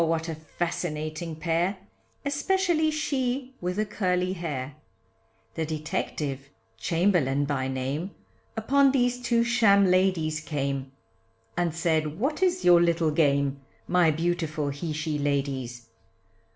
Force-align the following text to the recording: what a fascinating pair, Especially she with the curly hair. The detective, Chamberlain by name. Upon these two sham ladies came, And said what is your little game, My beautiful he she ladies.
what 0.03 0.27
a 0.27 0.33
fascinating 0.33 1.35
pair, 1.35 1.77
Especially 2.25 2.89
she 2.89 3.53
with 3.61 3.75
the 3.75 3.85
curly 3.85 4.33
hair. 4.33 4.75
The 5.53 5.63
detective, 5.63 6.49
Chamberlain 6.79 7.45
by 7.45 7.67
name. 7.67 8.09
Upon 8.57 8.91
these 8.93 9.21
two 9.21 9.43
sham 9.43 9.85
ladies 9.91 10.39
came, 10.39 10.91
And 11.55 11.71
said 11.75 12.19
what 12.19 12.41
is 12.41 12.65
your 12.65 12.81
little 12.81 13.11
game, 13.11 13.61
My 13.87 14.09
beautiful 14.09 14.69
he 14.69 14.91
she 14.91 15.19
ladies. 15.19 15.85